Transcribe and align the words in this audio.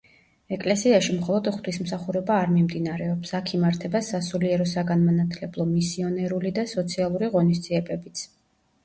ეკლესიაში 0.55 1.15
მხოლოდ 1.17 1.49
ღვთისმსახურება 1.57 2.37
არ 2.45 2.49
მიმდინარეობს, 2.53 3.33
აქ 3.39 3.51
იმართება 3.57 4.01
სასულიერო-საგანმანათლებლო, 4.07 5.67
მისიონერული 5.75 6.53
და 6.57 6.65
სოციალური 6.73 7.31
ღონისძიებებიც. 7.37 8.25